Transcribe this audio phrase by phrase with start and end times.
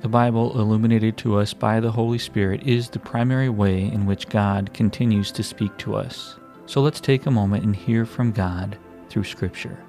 [0.00, 4.28] The Bible, illuminated to us by the Holy Spirit, is the primary way in which
[4.28, 6.36] God continues to speak to us.
[6.66, 8.78] So let's take a moment and hear from God
[9.08, 9.82] through Scripture.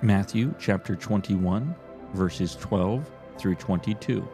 [0.00, 1.74] Matthew chapter 21,
[2.14, 4.26] verses 12 through 22.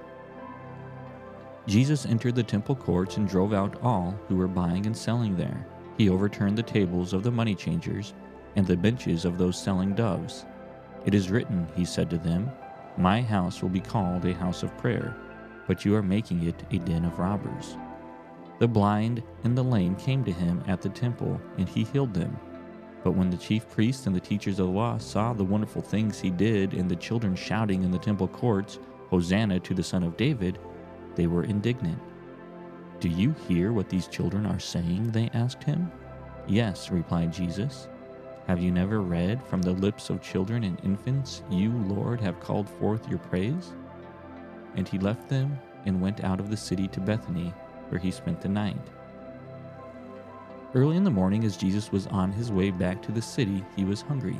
[1.67, 5.67] Jesus entered the temple courts and drove out all who were buying and selling there.
[5.99, 8.15] He overturned the tables of the money changers
[8.55, 10.45] and the benches of those selling doves.
[11.05, 12.49] It is written, he said to them,
[12.97, 15.17] my house will be called a house of prayer,
[15.67, 17.77] but you are making it a den of robbers.
[18.59, 22.39] The blind and the lame came to him at the temple, and he healed them.
[23.03, 26.21] But when the chief priests and the teachers of the law saw the wonderful things
[26.21, 28.79] he did, and the children shouting in the temple courts,
[29.09, 30.59] Hosanna to the Son of David,
[31.17, 31.99] they were indignant.
[33.01, 35.11] Do you hear what these children are saying?
[35.11, 35.91] They asked him.
[36.47, 37.89] Yes, replied Jesus.
[38.53, 42.69] Have you never read, From the lips of children and infants, you, Lord, have called
[42.69, 43.73] forth your praise?
[44.77, 47.55] And he left them and went out of the city to Bethany,
[47.89, 48.91] where he spent the night.
[50.75, 53.87] Early in the morning, as Jesus was on his way back to the city, he
[53.87, 54.37] was hungry.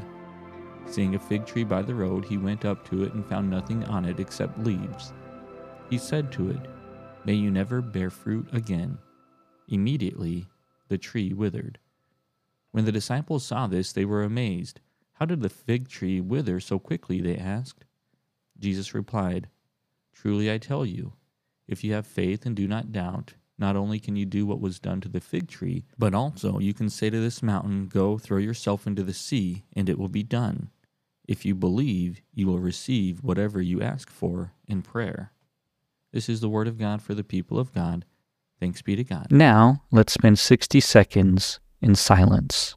[0.85, 3.83] Seeing a fig tree by the road, he went up to it and found nothing
[3.85, 5.15] on it except leaves.
[5.89, 6.61] He said to it,
[7.25, 8.99] May you never bear fruit again.
[9.69, 10.49] Immediately
[10.89, 11.79] the tree withered.
[12.73, 14.81] When the disciples saw this, they were amazed.
[15.15, 17.21] How did the fig tree wither so quickly?
[17.21, 17.85] They asked.
[18.59, 19.49] Jesus replied,
[20.13, 21.13] Truly I tell you,
[21.69, 24.81] if you have faith and do not doubt, not only can you do what was
[24.81, 28.39] done to the fig tree, but also you can say to this mountain, Go throw
[28.39, 30.71] yourself into the sea, and it will be done.
[31.29, 35.33] If you believe, you will receive whatever you ask for in prayer.
[36.11, 38.05] This is the word of God for the people of God.
[38.59, 39.29] Thanks be to God.
[39.31, 42.77] Now, let's spend 60 seconds in silence.